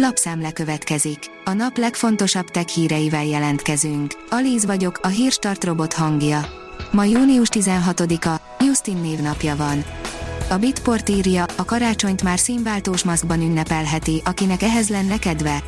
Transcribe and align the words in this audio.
Lapszemle 0.00 0.52
következik. 0.52 1.18
A 1.44 1.52
nap 1.52 1.76
legfontosabb 1.76 2.48
tech 2.50 2.66
híreivel 2.66 3.24
jelentkezünk. 3.24 4.12
Alíz 4.30 4.64
vagyok, 4.64 4.98
a 5.02 5.08
hírstart 5.08 5.64
robot 5.64 5.92
hangja. 5.92 6.46
Ma 6.92 7.04
június 7.04 7.48
16-a, 7.52 8.64
Justin 8.64 8.96
névnapja 8.96 9.56
van. 9.56 9.84
A 10.50 10.56
Bitport 10.56 11.08
írja, 11.08 11.44
a 11.56 11.64
karácsonyt 11.64 12.22
már 12.22 12.38
színváltós 12.38 13.04
maszkban 13.04 13.40
ünnepelheti, 13.40 14.22
akinek 14.24 14.62
ehhez 14.62 14.88
lenne 14.88 15.18
kedve. 15.18 15.62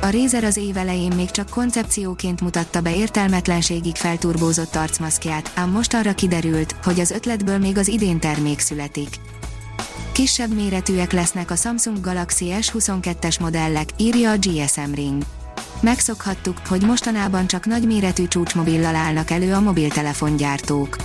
A 0.00 0.10
Razer 0.10 0.44
az 0.44 0.56
év 0.56 0.76
elején 0.76 1.12
még 1.16 1.30
csak 1.30 1.48
koncepcióként 1.48 2.40
mutatta 2.40 2.80
be 2.80 2.96
értelmetlenségig 2.96 3.96
felturbózott 3.96 4.76
arcmaszkját, 4.76 5.50
ám 5.54 5.70
most 5.70 5.94
arra 5.94 6.14
kiderült, 6.14 6.74
hogy 6.84 7.00
az 7.00 7.10
ötletből 7.10 7.58
még 7.58 7.78
az 7.78 7.88
idén 7.88 8.18
termék 8.18 8.58
születik. 8.58 9.08
Kisebb 10.14 10.54
méretűek 10.54 11.12
lesznek 11.12 11.50
a 11.50 11.56
Samsung 11.56 12.00
Galaxy 12.00 12.46
S22-es 12.60 13.40
modellek, 13.40 13.88
írja 13.96 14.30
a 14.30 14.36
GSM 14.38 14.92
Ring. 14.94 15.22
Megszokhattuk, 15.80 16.58
hogy 16.68 16.82
mostanában 16.82 17.46
csak 17.46 17.66
nagyméretű 17.66 18.28
csúcsmobillal 18.28 18.94
állnak 18.94 19.30
elő 19.30 19.52
a 19.52 19.60
mobiltelefongyártók. 19.60 20.96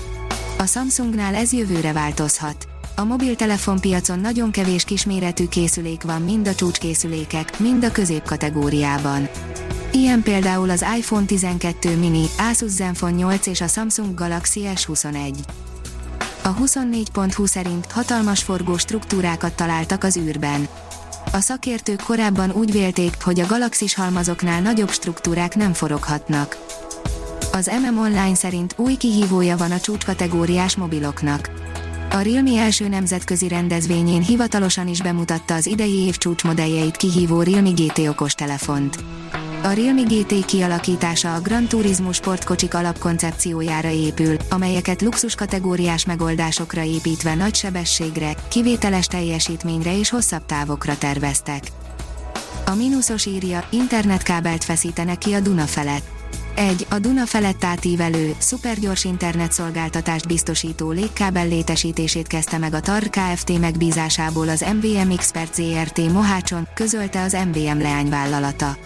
A 0.57 0.65
Samsungnál 0.65 1.35
ez 1.35 1.51
jövőre 1.51 1.93
változhat. 1.93 2.67
A 2.95 3.03
mobiltelefonpiacon 3.03 4.19
nagyon 4.19 4.51
kevés 4.51 4.83
kisméretű 4.83 5.47
készülék 5.47 6.03
van 6.03 6.21
mind 6.21 6.47
a 6.47 6.55
csúcskészülékek, 6.55 7.59
mind 7.59 7.83
a 7.83 7.91
középkategóriában. 7.91 9.29
Ilyen 9.91 10.21
például 10.21 10.69
az 10.69 10.85
iPhone 10.97 11.25
12 11.25 11.95
mini, 11.95 12.25
Asus 12.37 12.71
Zenfone 12.71 13.15
8 13.15 13.45
és 13.45 13.61
a 13.61 13.67
Samsung 13.67 14.13
Galaxy 14.13 14.61
S21. 14.75 15.33
A 16.49 16.55
24.20 16.55 17.45
szerint 17.45 17.91
hatalmas 17.91 18.43
forgó 18.43 18.77
struktúrákat 18.77 19.53
találtak 19.53 20.03
az 20.03 20.17
űrben. 20.17 20.67
A 21.31 21.39
szakértők 21.39 22.01
korábban 22.03 22.51
úgy 22.51 22.71
vélték, 22.71 23.13
hogy 23.23 23.39
a 23.39 23.45
galaxis 23.45 23.95
halmazoknál 23.95 24.61
nagyobb 24.61 24.89
struktúrák 24.89 25.55
nem 25.55 25.73
foroghatnak. 25.73 26.57
Az 27.51 27.71
MM 27.81 27.97
Online 27.97 28.35
szerint 28.35 28.73
új 28.77 28.95
kihívója 28.95 29.57
van 29.57 29.71
a 29.71 29.79
csúcskategóriás 29.79 30.75
mobiloknak. 30.75 31.49
A 32.09 32.19
Realme 32.19 32.59
első 32.59 32.87
nemzetközi 32.87 33.47
rendezvényén 33.47 34.21
hivatalosan 34.21 34.87
is 34.87 35.01
bemutatta 35.01 35.53
az 35.53 35.65
idei 35.65 35.97
év 35.97 36.17
csúcsmodelljeit 36.17 36.97
kihívó 36.97 37.41
Realme 37.41 37.71
GT 37.71 37.97
okostelefont. 37.97 39.03
A 39.63 39.71
Realme 39.71 40.01
GT 40.01 40.45
kialakítása 40.45 41.35
a 41.35 41.41
Gran 41.41 41.67
Turismo 41.67 42.13
sportkocsik 42.13 42.73
alapkoncepciójára 42.73 43.89
épül, 43.89 44.35
amelyeket 44.49 45.01
luxus 45.01 45.35
kategóriás 45.35 46.05
megoldásokra 46.05 46.83
építve 46.83 47.35
nagy 47.35 47.55
sebességre, 47.55 48.33
kivételes 48.49 49.07
teljesítményre 49.07 49.97
és 49.97 50.09
hosszabb 50.09 50.45
távokra 50.45 50.97
terveztek. 50.97 51.63
A 52.65 52.75
mínuszos 52.75 53.25
írja, 53.25 53.67
internetkábelt 53.69 54.63
feszítenek 54.63 55.17
ki 55.17 55.33
a 55.33 55.39
Duna 55.39 55.65
felett. 55.65 56.05
Egy, 56.55 56.85
A 56.89 56.99
Duna 56.99 57.25
felett 57.25 57.63
átívelő, 57.63 58.35
szupergyors 58.37 59.03
internetszolgáltatást 59.03 60.27
biztosító 60.27 60.91
légkábel 60.91 61.47
létesítését 61.47 62.27
kezdte 62.27 62.57
meg 62.57 62.73
a 62.73 62.79
TAR 62.79 63.09
Kft. 63.09 63.59
megbízásából 63.59 64.49
az 64.49 64.65
MVM 64.81 65.11
Expert 65.11 65.53
ZRT 65.53 66.11
Mohácson, 66.11 66.67
közölte 66.73 67.21
az 67.21 67.37
MVM 67.51 67.81
leányvállalata. 67.81 68.77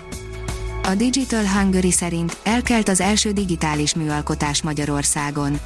A 0.88 0.95
Digital 0.95 1.47
Hungary 1.47 1.91
szerint 1.91 2.38
elkelt 2.44 2.89
az 2.89 2.99
első 2.99 3.31
digitális 3.31 3.95
műalkotás 3.95 4.61
Magyarországon. 4.61 5.59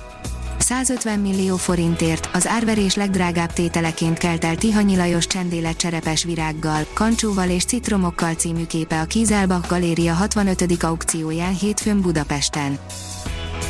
150 0.57 1.19
millió 1.19 1.55
forintért 1.55 2.29
az 2.33 2.47
árverés 2.47 2.95
legdrágább 2.95 3.53
tételeként 3.53 4.17
kelt 4.17 4.44
el 4.44 4.55
Tihanyi 4.55 4.95
Lajos 4.95 5.28
csendélet 5.28 5.78
cserepes 5.78 6.23
virággal, 6.23 6.85
kancsóval 6.94 7.50
és 7.50 7.66
citromokkal 7.66 8.33
című 8.33 8.66
képe 8.66 9.00
a 9.00 9.05
Kieselbach 9.05 9.67
Galéria 9.67 10.13
65. 10.13 10.83
aukcióján 10.83 11.55
hétfőn 11.55 12.01
Budapesten. 12.01 12.79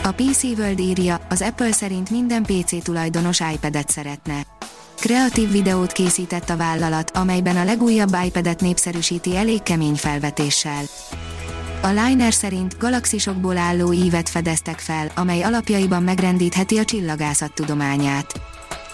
A 0.03 0.11
PC 0.11 0.43
World 0.43 0.79
írja, 0.79 1.19
az 1.29 1.41
Apple 1.41 1.71
szerint 1.71 2.09
minden 2.09 2.43
PC 2.43 2.83
tulajdonos 2.83 3.39
iPad-et 3.53 3.89
szeretne. 3.89 4.45
Kreatív 4.99 5.51
videót 5.51 5.91
készített 5.91 6.49
a 6.49 6.57
vállalat, 6.57 7.17
amelyben 7.17 7.57
a 7.57 7.63
legújabb 7.63 8.17
iPad-et 8.25 8.61
népszerűsíti 8.61 9.35
elég 9.35 9.63
kemény 9.63 9.95
felvetéssel. 9.95 10.83
A 11.87 11.89
Liner 11.89 12.33
szerint 12.33 12.77
galaxisokból 12.77 13.57
álló 13.57 13.93
ívet 13.93 14.29
fedeztek 14.29 14.79
fel, 14.79 15.11
amely 15.15 15.41
alapjaiban 15.41 16.03
megrendítheti 16.03 16.77
a 16.77 16.85
csillagászat 16.85 17.53
tudományát. 17.53 18.41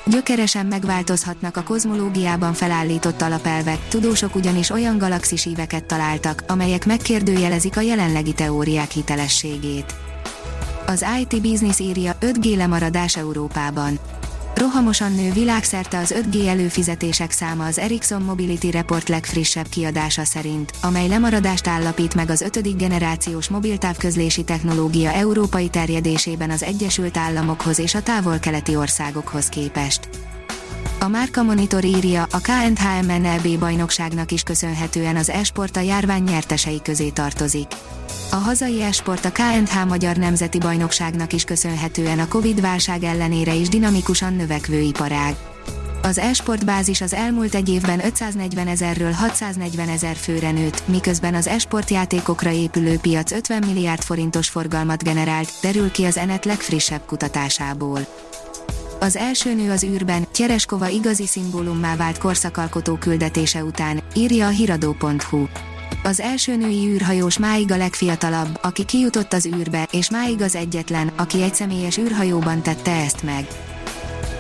Gyökeresen 0.06 0.66
megváltozhatnak 0.66 1.58
a 1.58 1.64
kozmológiában 1.64 2.54
felállított 2.54 3.22
alapelvek, 3.22 3.88
tudósok 3.88 4.36
ugyanis 4.36 4.70
olyan 4.70 4.98
galaxis 4.98 5.46
íveket 5.46 5.84
találtak, 5.84 6.44
amelyek 6.48 6.86
megkérdőjelezik 6.86 7.78
a 7.78 7.82
jelenlegi 7.82 8.34
teóriák 8.34 8.92
hitelességét. 8.92 9.96
Az 10.86 11.06
IT 11.20 11.42
Business 11.42 11.80
írja 11.80 12.16
5G 12.22 12.58
lemaradás 12.58 13.18
Európában 13.18 14.00
Rohamosan 14.56 15.12
nő 15.12 15.32
világszerte 15.32 15.98
az 15.98 16.14
5G 16.18 16.48
előfizetések 16.48 17.32
száma 17.32 17.66
az 17.66 17.80
Ericsson 17.80 18.22
Mobility 18.22 18.72
Report 18.72 19.10
legfrissebb 19.10 19.68
kiadása 19.70 20.26
szerint, 20.26 20.72
amely 20.82 21.08
lemaradást 21.08 21.68
állapít 21.68 22.16
meg 22.16 22.30
az 22.30 22.42
5. 22.42 22.78
generációs 22.78 23.50
mobiltávközlési 23.50 24.44
technológia 24.44 25.12
európai 25.12 25.70
terjedésében 25.70 26.50
az 26.50 26.64
Egyesült 26.64 27.18
Államokhoz 27.18 27.80
és 27.80 27.96
a 27.96 28.04
távol-keleti 28.04 28.76
országokhoz 28.76 29.48
képest. 29.48 30.10
A 31.00 31.08
Márka 31.08 31.44
Monitor 31.44 31.84
írja, 31.84 32.28
a 32.32 32.40
KNHM 32.42 33.60
bajnokságnak 33.60 34.32
is 34.32 34.44
köszönhetően 34.44 35.16
az 35.16 35.30
esport 35.30 35.78
a 35.78 35.80
járvány 35.80 36.24
nyertesei 36.24 36.82
közé 36.82 37.10
tartozik. 37.10 37.68
A 38.34 38.36
hazai 38.36 38.82
esport 38.82 39.26
a 39.26 39.32
KNH 39.32 39.86
Magyar 39.88 40.16
Nemzeti 40.16 40.58
Bajnokságnak 40.58 41.34
is 41.34 41.44
köszönhetően 41.44 42.20
a 42.20 42.28
Covid 42.28 42.62
válság 42.62 43.04
ellenére 43.04 43.54
is 43.54 43.70
dinamikusan 43.70 44.34
növekvő 44.34 44.80
iparág. 44.80 45.36
Az 46.02 46.18
esport 46.18 46.66
bázis 46.66 47.02
az 47.02 47.14
elmúlt 47.14 47.56
egy 47.56 47.70
évben 47.70 48.06
540 48.06 48.68
ezerről 48.68 49.12
640 49.12 49.90
ezer 49.90 50.16
főre 50.16 50.52
nőtt, 50.52 50.88
miközben 50.88 51.34
az 51.34 51.48
esport 51.48 51.90
játékokra 51.90 52.52
épülő 52.52 52.98
piac 52.98 53.32
50 53.32 53.64
milliárd 53.66 54.02
forintos 54.02 54.50
forgalmat 54.50 55.04
generált, 55.04 55.50
derül 55.62 55.92
ki 55.92 56.06
az 56.06 56.18
Enet 56.18 56.46
legfrissebb 56.46 57.06
kutatásából. 57.06 58.00
Az 59.00 59.16
első 59.16 59.54
nő 59.54 59.72
az 59.72 59.84
űrben, 59.84 60.28
Tyereskova 60.32 60.88
igazi 60.88 61.28
szimbólummá 61.28 61.96
vált 61.96 62.18
korszakalkotó 62.18 62.96
küldetése 62.96 63.64
után, 63.64 64.04
írja 64.16 64.46
a 64.46 64.50
hiradó.hu. 64.50 65.46
Az 66.04 66.20
első 66.20 66.56
női 66.56 66.88
űrhajós 66.88 67.38
máig 67.38 67.72
a 67.72 67.78
legfiatalabb, 67.78 68.60
aki 68.62 68.86
kijutott 68.86 69.34
az 69.34 69.46
űrbe, 69.46 69.88
és 69.92 70.10
máig 70.10 70.42
az 70.42 70.56
egyetlen, 70.56 71.12
aki 71.16 71.42
egy 71.42 71.56
személyes 71.56 71.98
űrhajóban 71.98 72.62
tette 72.62 72.92
ezt 72.92 73.24
meg. 73.24 73.48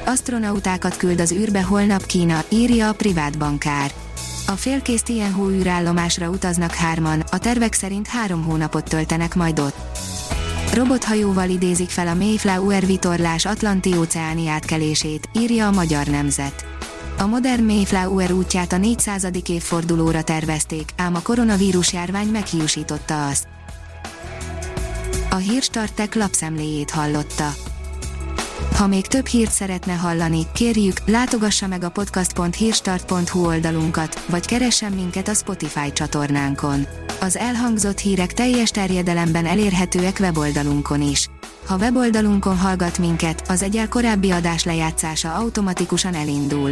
Astronautákat 0.05 0.97
küld 0.97 1.19
az 1.19 1.31
űrbe 1.31 1.63
holnap 1.63 2.05
Kína, 2.05 2.43
írja 2.49 2.87
a 2.87 2.93
privát 2.93 3.37
bankár. 3.37 3.91
A 4.47 4.51
félkész 4.51 5.01
Tianhu 5.01 5.49
űrállomásra 5.49 6.29
utaznak 6.29 6.73
hárman, 6.73 7.23
a 7.31 7.37
tervek 7.37 7.73
szerint 7.73 8.07
három 8.07 8.43
hónapot 8.43 8.89
töltenek 8.89 9.35
majd 9.35 9.59
ott. 9.59 9.75
Robothajóval 10.73 11.49
idézik 11.49 11.89
fel 11.89 12.07
a 12.07 12.13
Mayflower 12.13 12.85
vitorlás 12.85 13.45
Atlanti-óceáni 13.45 14.47
átkelését, 14.47 15.29
írja 15.33 15.67
a 15.67 15.71
Magyar 15.71 16.05
Nemzet. 16.05 16.72
A 17.23 17.25
modern 17.25 17.63
Mayflower 17.63 18.31
útját 18.31 18.73
a 18.73 18.77
400. 18.77 19.27
évfordulóra 19.47 20.23
tervezték, 20.23 20.89
ám 20.97 21.15
a 21.15 21.21
koronavírus 21.21 21.93
járvány 21.93 22.27
meghiúsította 22.27 23.27
azt. 23.27 23.47
A 25.29 25.35
Hírstartek 25.35 26.15
lapszemléjét 26.15 26.91
hallotta. 26.91 27.53
Ha 28.75 28.87
még 28.87 29.07
több 29.07 29.25
hírt 29.25 29.51
szeretne 29.51 29.93
hallani, 29.93 30.47
kérjük, 30.53 30.97
látogassa 31.05 31.67
meg 31.67 31.83
a 31.83 31.89
podcast.hírstart.hu 31.89 33.45
oldalunkat, 33.45 34.25
vagy 34.29 34.45
keressen 34.45 34.91
minket 34.91 35.27
a 35.27 35.33
Spotify 35.33 35.93
csatornánkon. 35.93 36.87
Az 37.21 37.37
elhangzott 37.37 37.99
hírek 37.99 38.33
teljes 38.33 38.69
terjedelemben 38.69 39.45
elérhetőek 39.45 40.17
weboldalunkon 40.19 41.01
is. 41.01 41.29
Ha 41.67 41.77
weboldalunkon 41.77 42.57
hallgat 42.57 42.97
minket, 42.97 43.43
az 43.49 43.61
egyel 43.61 43.87
korábbi 43.87 44.31
adás 44.31 44.63
lejátszása 44.63 45.33
automatikusan 45.33 46.13
elindul. 46.13 46.71